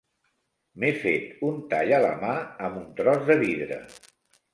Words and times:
M'he 0.83 0.89
fet 1.01 1.43
un 1.49 1.59
tall 1.73 1.93
a 1.97 1.99
la 2.05 2.13
mà 2.23 2.31
amb 2.69 2.81
un 2.81 2.87
tros 3.01 3.21
de 3.29 3.37
vidre. 3.45 3.79